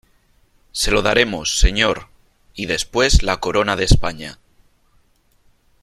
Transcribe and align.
se 0.71 0.89
lo 0.89 1.03
daremos, 1.03 1.59
señor... 1.59 2.07
y 2.55 2.65
después 2.65 3.21
la 3.21 3.37
corona 3.39 3.75
de 3.75 3.83
España. 3.83 4.39